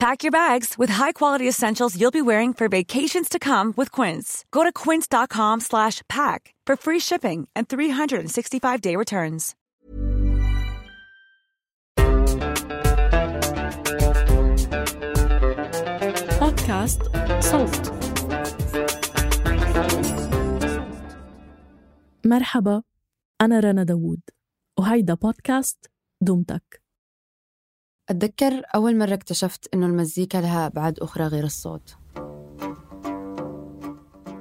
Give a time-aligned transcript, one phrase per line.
[0.00, 4.44] Pack your bags with high-quality essentials you'll be wearing for vacations to come with Quince.
[4.50, 9.54] Go to quince.com/pack for free shipping and 365-day returns.
[16.40, 17.02] بودكاست
[17.40, 17.92] صوت
[22.26, 22.82] مرحبا
[23.40, 24.20] أنا رنا داوود
[24.78, 25.90] وهيدا بودكاست
[26.20, 26.82] دمتك
[28.09, 31.95] أتذكر أول مرة اكتشفت إنه المزيكا لها أبعاد أخرى غير الصوت.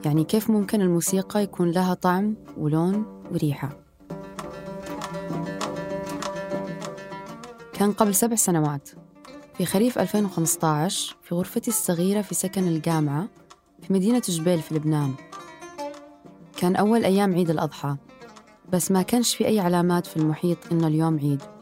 [0.04, 3.70] يعني كيف ممكن الموسيقى يكون لها طعم ولون وريحة.
[7.72, 8.88] كان قبل سبع سنوات
[9.58, 13.28] في خريف 2015 في غرفتي الصغيرة في سكن الجامعة
[13.82, 15.14] في مدينة جبيل في لبنان.
[16.56, 17.96] كان أول أيام عيد الأضحى
[18.72, 21.59] بس ما كانش في أي علامات في المحيط إنه اليوم عيد.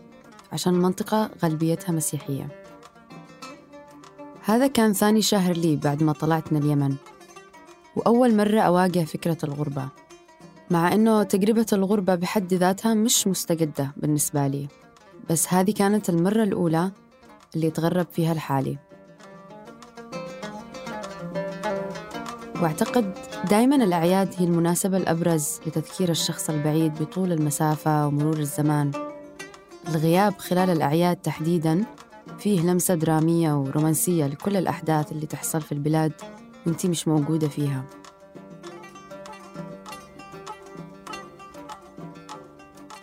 [0.52, 2.48] عشان المنطقة غالبيتها مسيحية.
[4.44, 6.94] هذا كان ثاني شهر لي بعد ما طلعت من اليمن.
[7.96, 9.88] وأول مرة أواجه فكرة الغربة
[10.70, 14.68] مع إنه تجربة الغربة بحد ذاتها مش مستجدة بالنسبة لي.
[15.30, 16.90] بس هذه كانت المرة الأولى
[17.54, 18.78] اللي تغرب فيها لحالي.
[22.62, 23.14] واعتقد
[23.50, 29.07] دائما الأعياد هي المناسبة الأبرز لتذكير الشخص البعيد بطول المسافة ومرور الزمان.
[29.88, 31.84] الغياب خلال الأعياد تحديدا
[32.38, 36.12] فيه لمسة درامية ورومانسية لكل الأحداث اللي تحصل في البلاد
[36.66, 37.84] وانتي مش موجودة فيها.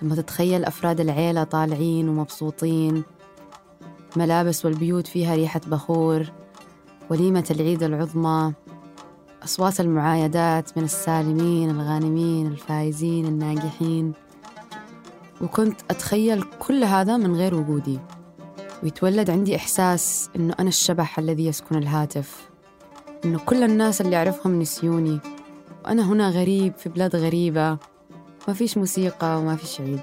[0.01, 3.03] لما تتخيل أفراد العيلة طالعين ومبسوطين
[4.16, 6.31] ملابس والبيوت فيها ريحة بخور
[7.09, 8.53] وليمة العيد العظمى
[9.44, 14.13] أصوات المعايدات من السالمين الغانمين الفايزين الناجحين.
[15.41, 18.00] وكنت أتخيل كل هذا من غير وجودي.
[18.84, 22.50] ويتولد عندي إحساس إنه أنا الشبح الذي يسكن الهاتف
[23.25, 25.19] إنه كل الناس اللي أعرفهم نسيوني
[25.85, 27.78] وأنا هنا غريب في بلاد غريبة
[28.47, 30.01] ما فيش موسيقى وما فيش عيد.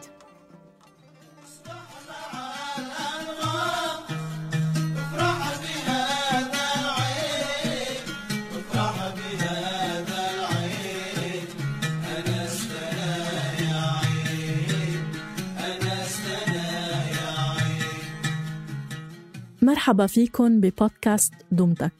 [19.72, 21.93] مرحبا فيكن ببودكاست دمتك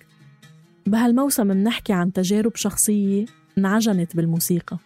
[0.87, 3.25] بهالموسم منحكي عن تجارب شخصية
[3.59, 4.78] انعجنت بالموسيقى.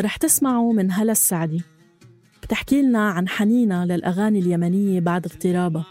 [0.00, 1.62] رح تسمعوا من هلا السعدي.
[2.42, 5.86] بتحكي لنا عن حنينها للأغاني اليمنية بعد اغترابها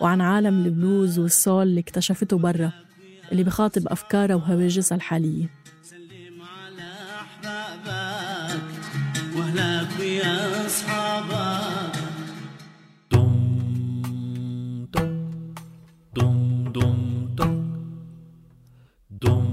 [0.00, 2.72] وعن عالم البلوز والسول اللي اكتشفته برا
[3.32, 5.50] اللي بخاطب أفكارها وهواجسها الحالية.
[5.82, 8.62] سلم على أحبابك
[9.36, 10.57] وأهلك ويا
[16.18, 16.98] Dum dum
[17.38, 17.54] dum.
[19.22, 19.46] Dum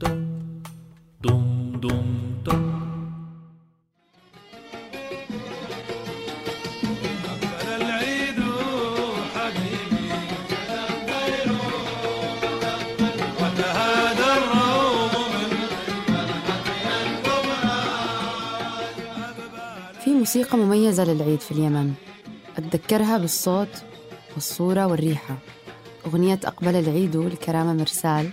[0.00, 0.18] dum.
[1.22, 1.44] Dum
[1.82, 2.06] dum
[2.44, 2.62] dum.
[20.04, 21.92] في موسيقى مميزة للعيد في اليمن
[22.58, 23.68] أتذكرها بالصوت
[24.34, 25.36] والصورة والريحة.
[26.06, 28.30] أغنية أقبل العيد لكرامة مرسال.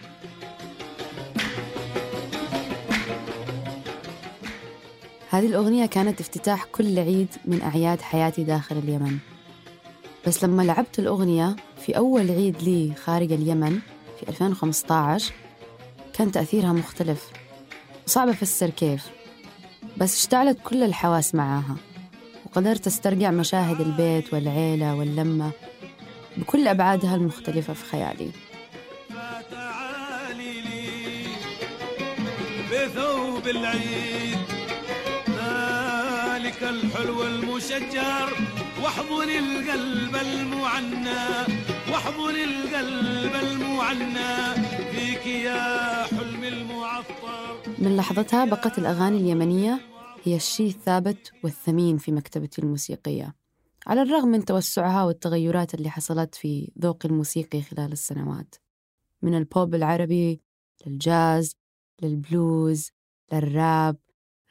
[5.30, 9.18] هذه الأغنية كانت افتتاح كل عيد من أعياد حياتي داخل اليمن.
[10.27, 11.56] بس لما لعبت الأغنية
[11.86, 13.80] في أول عيد لي خارج اليمن
[14.19, 15.33] في 2015
[16.13, 17.31] كان تأثيرها مختلف.
[18.06, 19.09] صعب أفسر كيف
[19.98, 21.75] بس اشتعلت كل الحواس معاها.
[22.45, 25.51] وقدرت أسترجع مشاهد البيت والعيلة واللمة.
[26.41, 28.31] بكل أبعادها المختلفة في خيالي.
[29.09, 31.25] فتعالي لي
[32.71, 34.38] بثوب العيد
[35.29, 38.29] ذاك الحلو المشجر.
[38.83, 41.53] واحضن القلب المعنى
[41.91, 44.53] واحضن القلب المعنى
[44.91, 47.57] فيك يا حلم المعطر.
[47.79, 49.79] من لحظتها بقت الأغاني اليمنية
[50.23, 53.40] هي الشيء الثابت والثمين في مكتبتي الموسيقية.
[53.88, 58.56] على الرغم من توسعها والتغيرات اللي حصلت في ذوقي الموسيقي خلال السنوات
[59.22, 60.42] من البوب العربي
[60.86, 61.56] للجاز
[62.01, 62.92] للبلوز
[63.33, 63.98] للراب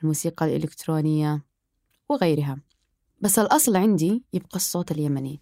[0.03, 1.45] الموسيقى الإلكترونية
[2.09, 2.59] وغيرها.
[3.21, 5.41] بس الأصل عندي يبقى الصوت اليمني.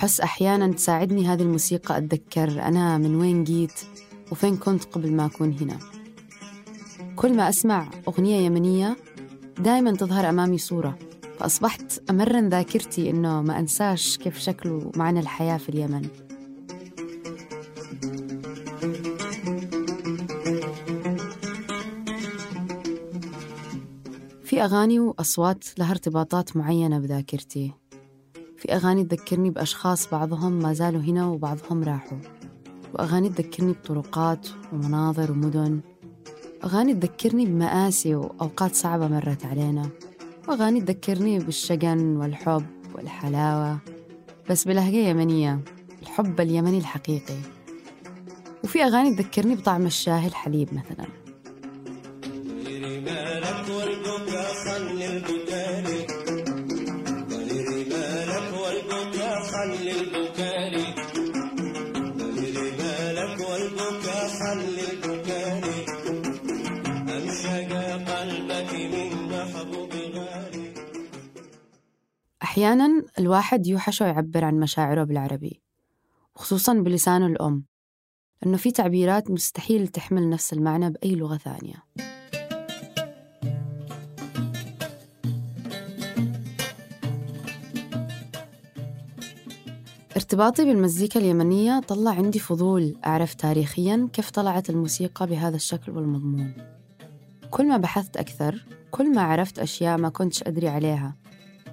[0.00, 3.72] أحس أحيانا تساعدني هذه الموسيقى أتذكر أنا من وين جيت
[4.32, 5.78] وفين كنت قبل ما أكون هنا.
[7.16, 8.96] كل ما أسمع أغنية يمنية
[9.58, 10.98] دائما تظهر أمامي صورة
[11.38, 16.08] فأصبحت أمرن ذاكرتي إنه ما أنساش كيف شكل ومعنى الحياة في اليمن.
[24.44, 27.72] في أغاني وأصوات لها ارتباطات معينة بذاكرتي.
[28.70, 32.18] في أغاني تذكرني بأشخاص بعضهم ما زالوا هنا وبعضهم راحوا.
[32.94, 35.80] وأغاني تذكرني بطرقات ومناظر ومدن.
[36.64, 39.88] أغاني تذكرني بمآسي وأوقات صعبة مرت علينا.
[40.48, 43.78] وأغاني تذكرني بالشجن والحب والحلاوة.
[44.50, 45.60] بس بلهجة يمنية
[46.02, 47.38] الحب اليمني الحقيقي.
[48.64, 51.06] وفي أغاني تذكرني بطعم الشاي الحليب مثلا.
[72.60, 75.62] أحيانا الواحد يوحش يعبر عن مشاعره بالعربي
[76.34, 77.64] خصوصا بلسانه الأم
[78.42, 81.84] لأنه في تعبيرات مستحيل تحمل نفس المعنى بأي لغة ثانية.
[90.16, 96.52] ارتباطي بالمزيكا اليمنية طلع عندي فضول أعرف تاريخيا كيف طلعت الموسيقى بهذا الشكل والمضمون.
[97.50, 101.16] كل ما بحثت أكثر كل ما عرفت أشياء ما كنتش أدري عليها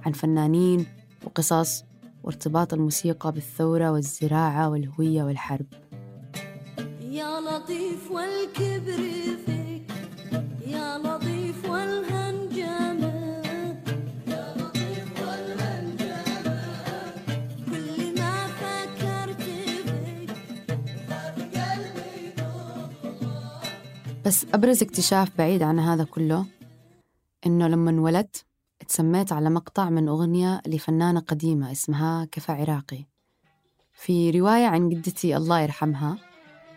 [0.06, 0.86] عن فنانين
[1.26, 1.84] وقصص
[2.24, 5.66] وارتباط الموسيقى بالثورة والزراعة والهوية والحرب.
[7.02, 8.98] يا لطيف والكبر
[9.46, 9.92] فيك
[10.68, 13.42] يا لطيف والهنجمة
[14.28, 16.62] يا لطيف والهنجمة
[17.66, 20.32] كل ما فكرت فيك
[21.10, 22.34] خاف قلبي
[24.26, 26.46] بس أبرز اكتشاف بعيد عن هذا كله
[27.46, 28.46] إنه لما انولدت
[28.88, 33.06] اتسميت على مقطع من أغنية لفنانة قديمة اسمها كفى عراقي.
[33.94, 36.18] في رواية عن جدتي الله يرحمها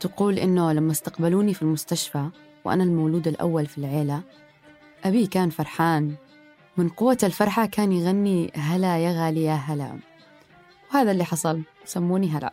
[0.00, 2.28] تقول إنه لما استقبلوني في المستشفى
[2.64, 4.22] وأنا المولود الأول في العيلة
[5.04, 6.14] أبي كان فرحان.
[6.76, 9.98] من قوة الفرحة كان يغني هلا يا غالي يا هلا.
[10.90, 11.62] وهذا اللي حصل.
[11.84, 12.52] سموني هلا.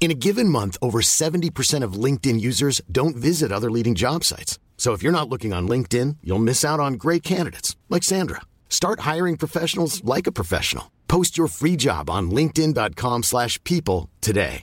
[0.00, 4.58] In a given month, over 70% of LinkedIn users don't visit other leading job sites.
[4.78, 8.40] So if you're not looking on LinkedIn, you'll miss out on great candidates like Sandra.
[8.70, 10.84] Start hiring professionals like a professional.
[11.08, 14.62] Post your free job on linkedin.com/people slash people today.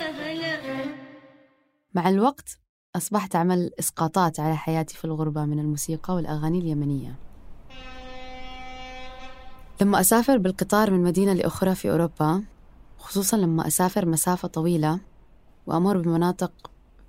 [0.00, 0.94] هلا
[1.94, 2.58] مع الوقت
[2.96, 7.14] أصبحت أعمل إسقاطات على حياتي في الغربة من الموسيقى والأغاني اليمنية
[9.80, 12.42] لما أسافر بالقطار من مدينة لأخرى في أوروبا
[13.01, 14.99] خصوصا لما أسافر مسافة طويلة
[15.67, 16.51] وأمر بمناطق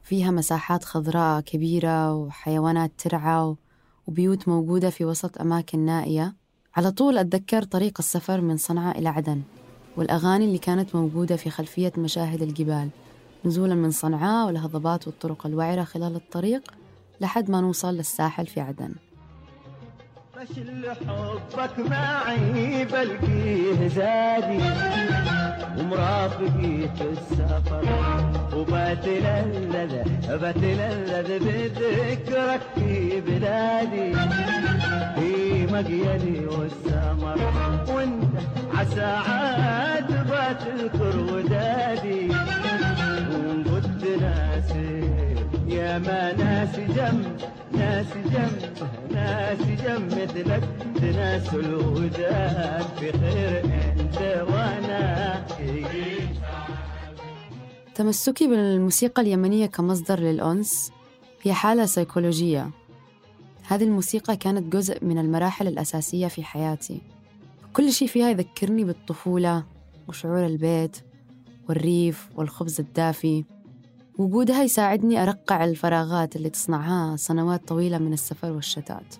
[0.02, 3.54] فيها مساحات خضراء كبيرة وحيوانات ترعى
[4.06, 6.34] وبيوت موجودة في وسط أماكن نائية
[6.76, 9.42] على طول أتذكر طريق السفر من صنعاء إلى عدن
[9.96, 12.88] والأغاني اللي كانت موجودة في خلفية مشاهد الجبال
[13.44, 16.75] نزولا من صنعاء والهضبات والطرق الوعرة خلال الطريق
[17.20, 18.94] لحد ما نوصل للساحل في عدن.
[20.37, 24.58] بشل حبك معي بلقيه زادي.
[25.92, 27.84] ومرافقي في السفر.
[28.56, 29.92] وبتلذذ
[30.28, 34.12] بتلذذ بذكرك في بلادي.
[35.14, 37.38] في مقيلي والسمر
[37.88, 38.25] وانت
[38.75, 42.28] عساعات بتذكر ودادي.
[43.66, 45.11] وقلت ناسي
[45.68, 47.37] يا ما ناسي جنب
[47.72, 50.62] ناسي جنب ناسي جنب مثلك
[51.00, 53.91] تناس الوداد في خير انت وأنا
[57.95, 60.92] تمسكي بالموسيقى اليمنية كمصدر للأنس
[61.42, 62.71] هي حالة سيكولوجية.
[63.62, 67.00] هذه الموسيقى كانت جزء من المراحل الأساسية في حياتي.
[67.73, 69.64] كل شيء فيها يذكرني بالطفولة
[70.09, 70.97] وشعور البيت
[71.69, 73.45] والريف والخبز الدافي.
[74.19, 79.14] وجودها يساعدني أرقع الفراغات اللي تصنعها سنوات طويلة من السفر والشتات.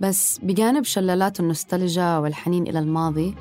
[0.00, 3.34] بس بجانب شلالات النوستالجيا والحنين إلى الماضي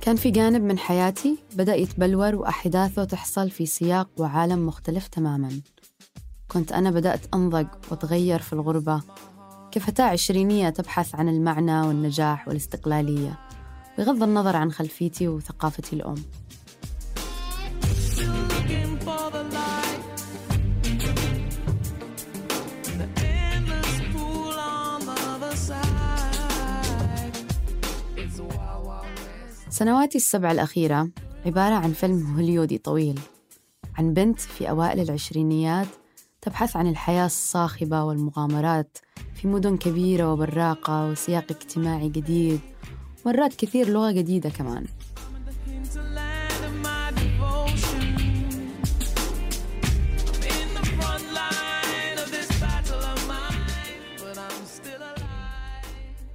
[0.00, 5.60] كان في جانب من حياتي بدأ يتبلور وأحداثه تحصل في سياق وعالم مختلف تماماً.
[6.48, 9.02] كنت أنا بدأت أنضج وأتغير في الغربة.
[9.72, 13.38] كفتاة عشرينية تبحث عن المعنى والنجاح والاستقلالية؟
[13.98, 16.16] بغض النظر عن خلفيتي وثقافتي الأم.
[29.78, 31.10] سنواتي السبع الأخيرة
[31.46, 33.20] عبارة عن فيلم هوليودي طويل
[33.98, 35.86] عن بنت في أوائل العشرينيات
[36.40, 38.98] تبحث عن الحياة الصاخبة والمغامرات
[39.34, 42.60] في مدن كبيرة وبراقة وسياق اجتماعي جديد
[43.26, 44.86] مرات كثير لغة جديدة كمان.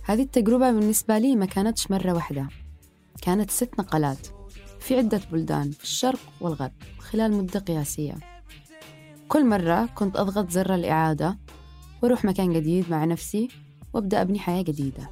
[0.03, 2.62] هذه التجربة بالنسبة لي ما كانتش مرة واحدة.
[3.23, 4.27] كانت ست نقلات
[4.79, 8.15] في عدة بلدان في الشرق والغرب خلال مدة قياسية.
[9.27, 11.39] كل مرة كنت أضغط زر الإعادة
[12.01, 13.47] وأروح مكان جديد مع نفسي
[13.93, 15.09] وأبدأ أبني حياة جديدة.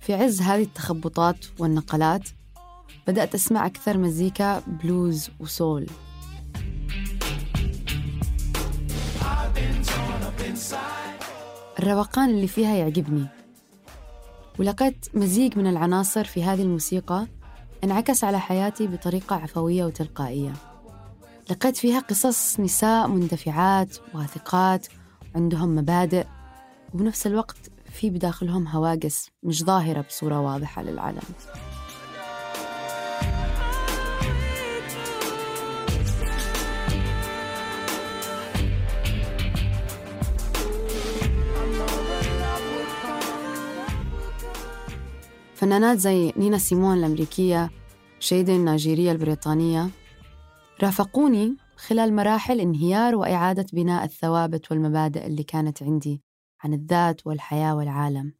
[0.00, 2.28] في عز هذه التخبطات والنقلات
[3.06, 5.86] بدأت أسمع أكثر مزيكا بلوز وسول
[11.78, 13.45] الروقان اللي فيها يعجبني.
[14.58, 17.26] ولقيت مزيج من العناصر في هذه الموسيقى
[17.84, 20.52] انعكس على حياتي بطريقة عفوية وتلقائية.
[21.50, 24.86] لقيت فيها قصص نساء مندفعات واثقات
[25.34, 26.26] عندهم مبادئ
[26.94, 27.56] وبنفس الوقت
[27.92, 31.22] في بداخلهم هواجس مش ظاهرة بصورة واضحة للعالم.
[45.56, 47.70] فنانات زي نينا سيمون الأمريكية
[48.20, 49.90] Sade النيجيرية البريطانية
[50.82, 56.22] رافقوني خلال مراحل انهيار وإعادة بناء الثوابت والمبادئ اللي كانت عندي
[56.60, 58.32] عن الذات والحياة والعالم.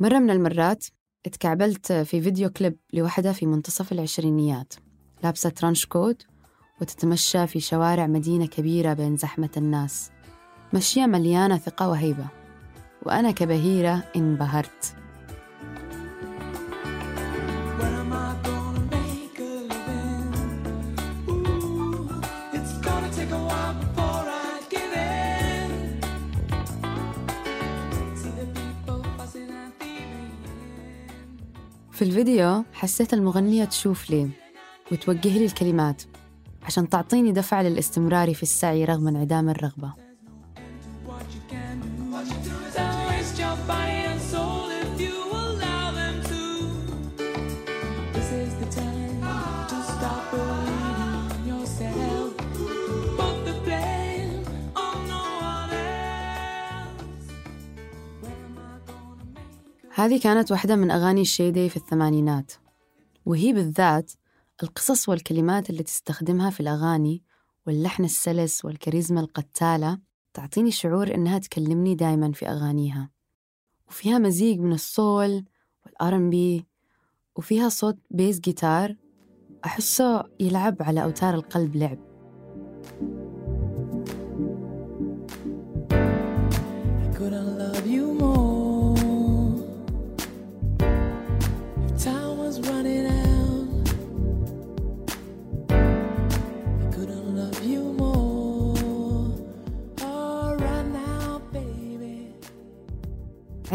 [0.00, 0.84] مرة من المرات
[1.26, 4.74] اتكعبلت في فيديو كليب لوحدة في منتصف العشرينيات.
[5.24, 6.26] لابسة trench coat
[6.80, 10.10] وتتمشى في شوارع مدينة كبيرة بين زحمة الناس.
[10.74, 12.26] مشية مليانة ثقة وهيبة.
[13.02, 15.05] وأنا كبهيرة انبهرت.
[31.96, 34.30] في الفيديو حسيت المغنية تشوف لي
[34.92, 36.02] وتوجه لي الكلمات
[36.62, 40.05] عشان تعطيني دفع للاستمرار في السعي رغم انعدام الرغبة.
[59.98, 62.52] هذه كانت واحدة من أغاني Sade في الثمانينات
[63.26, 64.12] وهي بالذات
[64.62, 67.22] القصص والكلمات اللي تستخدمها في الأغاني
[67.66, 69.98] واللحن السلس والكاريزما القتالة
[70.34, 73.10] تعطيني شعور إنها تكلمني دايما في أغانيها
[73.88, 75.44] وفيها مزيج من ال
[75.86, 76.66] soul وال R&B
[77.36, 78.96] وفيها صوت bass guitar
[79.64, 81.98] أحسه يلعب على أوتار القلب لعب
[87.86, 88.55] you more.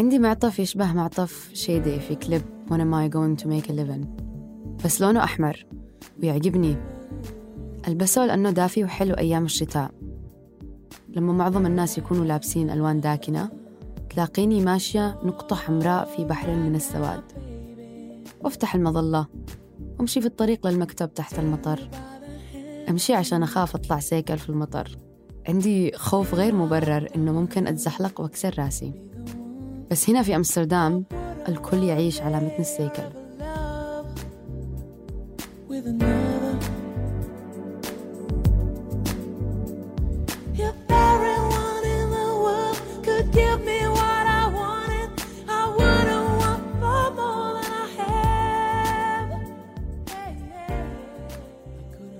[0.01, 4.05] عندي معطف يشبه معطف شيدي في كليب When am I going to make a living.
[4.85, 5.65] بس لونه أحمر
[6.19, 6.75] ويعجبني.
[7.87, 9.91] ألبسه لأنه دافي وحلو أيام الشتاء.
[11.09, 13.49] لما معظم الناس يكونوا لابسين ألوان داكنة
[14.09, 17.23] تلاقيني ماشية نقطة حمراء في بحر من السواد.
[18.43, 19.27] وافتح المظلة
[19.99, 21.89] وامشي في الطريق للمكتب تحت المطر.
[22.89, 24.97] أمشي عشان أخاف أطلع سيكل في المطر.
[25.47, 29.10] عندي خوف غير مبرر إنه ممكن أتزحلق وأكسر راسي.
[29.91, 31.05] بس هنا في أمستردام
[31.49, 33.03] الكل يعيش على متن السيكل.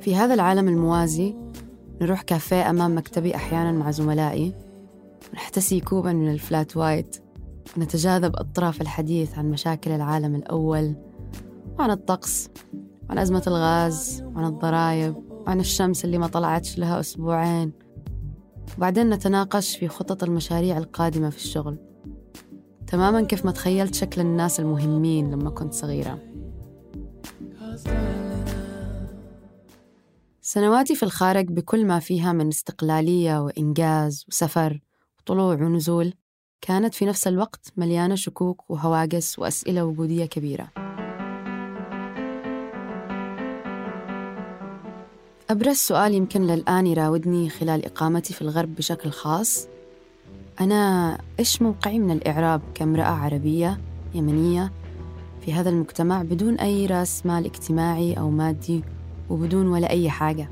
[0.01, 1.35] في هذا العالم الموازي
[2.01, 4.53] نروح كافيه أمام مكتبي أحيانا مع زملائي
[5.33, 7.20] ونحتسي كوبا من الفلات وايت
[7.77, 10.95] ونتجاذب أطراف الحديث عن مشاكل العالم الأول
[11.79, 12.49] وعن الطقس
[13.09, 17.71] وعن أزمة الغاز وعن الضرائب وعن الشمس اللي ما طلعتش لها أسبوعين.
[18.77, 21.77] وبعدين نتناقش في خطط المشاريع القادمة في الشغل.
[22.87, 26.19] تماما كيف ما تخيلت شكل الناس المهمين لما كنت صغيرة.
[30.41, 34.81] سنواتي في الخارج بكل ما فيها من استقلالية وإنجاز وسفر
[35.19, 36.13] وطلوع ونزول
[36.61, 40.67] كانت في نفس الوقت مليانة شكوك وهواجس وأسئلة وجودية كبيرة.
[45.49, 49.67] أبرز سؤال يمكن للآن يراودني خلال إقامتي في الغرب بشكل خاص.
[50.61, 53.79] أنا إيش موقعي من الإعراب كامرأة عربية
[54.13, 54.71] يمنية
[55.45, 58.83] في هذا المجتمع بدون أي رأس مال اجتماعي أو مادي
[59.29, 60.49] وبدون ولا أي حاجة؟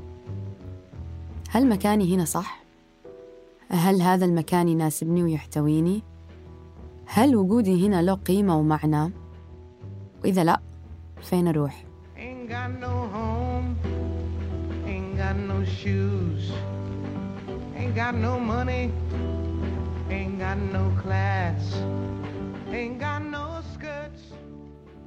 [1.48, 2.59] هل مكاني هنا صح؟
[3.70, 6.02] هل هذا المكان يناسبني ويحتويني؟
[7.06, 9.12] هل وجودي هنا له قيمة ومعنى؟
[10.24, 10.60] وإذا لأ
[11.22, 11.84] فين أروح؟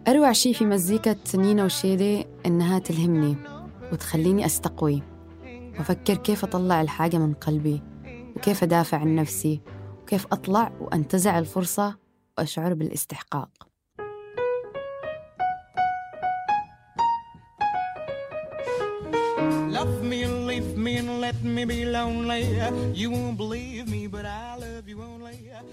[0.08, 3.36] أروع شي في مزيكة نينا وشيدي إنها تلهمني
[3.92, 5.02] وتخليني أستقوي.
[5.78, 7.93] وأفكر كيف أطلع الحاجة من قلبي.
[8.36, 9.62] وكيف أدافع عن نفسي؟
[10.02, 11.96] وكيف أطلع وأنتزع الفرصة
[12.38, 13.50] وأشعر بالاستحقاق.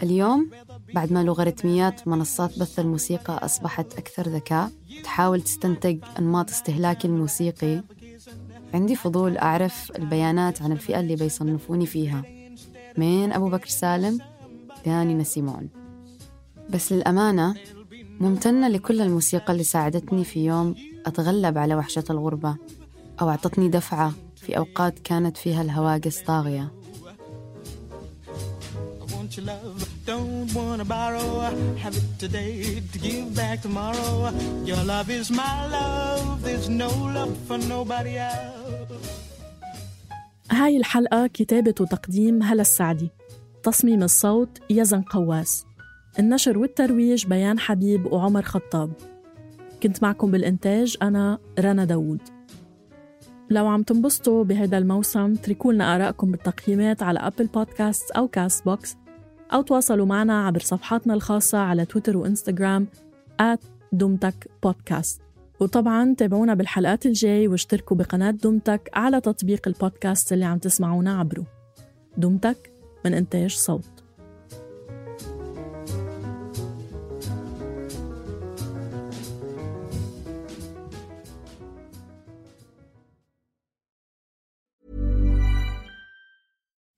[0.03, 0.51] اليوم
[0.95, 4.71] بعد ما لوغاريتميات منصات بث الموسيقى أصبحت أكثر ذكاء
[5.05, 7.83] تحاول تستنتج أنماط استهلاكي الموسيقي
[8.75, 12.40] عندي فضول أعرف البيانات عن الفئة اللي بيصنفوني فيها.
[12.97, 14.19] من أبو بكر سالم
[14.87, 15.69] لاني سيمون
[16.71, 17.55] بس للأمانة
[18.21, 20.75] ممتنة لكل الموسيقى اللي ساعدتني في يوم
[21.07, 22.57] أتغلب على وحشة الغربة
[23.21, 26.73] أو أعطتني دفعة في أوقات كانت فيها الهواجس طاغية.
[40.51, 43.11] هاي الحلقة كتابة وتقديم هلا السعدي.
[43.63, 45.65] تصميم الصوت يزن قواس.
[46.19, 48.93] النشر والترويج بيان حبيب وعمر خطاب.
[49.83, 52.21] كنت معكم بالإنتاج أنا رنا داوود.
[53.51, 58.97] لو عم تنبسطوا بهذا الموسم اتركوا لنا آرائكم بالتقييمات على Apple Podcast أو Castbox
[59.53, 62.87] أو تواصلوا معنا عبر صفحاتنا الخاصة على تويتر وإنستغرام
[63.93, 65.21] دمتك بودكاست
[65.61, 71.47] وطبعا تابعونا بالحلقات الجاي واشتركوا بقناة دمتك على تطبيق البودكاست اللي عم تسمعونا عبره
[72.17, 72.73] دمتك
[73.05, 73.85] من إنتاج صوت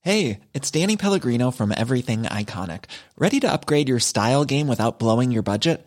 [0.05, 2.87] Hey, it's Danny Pellegrino from Everything Iconic.
[3.17, 5.87] Ready to upgrade your style game without blowing your budget?